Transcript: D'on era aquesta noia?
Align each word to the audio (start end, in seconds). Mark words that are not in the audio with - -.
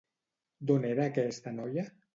D'on 0.71 0.89
era 0.93 1.07
aquesta 1.13 1.57
noia? 1.61 1.91